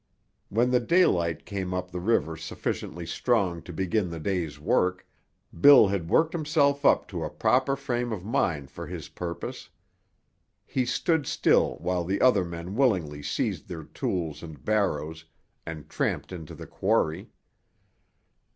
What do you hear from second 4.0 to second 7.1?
the day's work, Bill had worked himself up